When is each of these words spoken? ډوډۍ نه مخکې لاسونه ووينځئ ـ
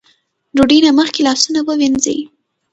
ډوډۍ 0.55 0.79
نه 0.85 0.91
مخکې 0.99 1.21
لاسونه 1.27 1.59
ووينځئ 1.63 2.19
ـ 2.25 2.27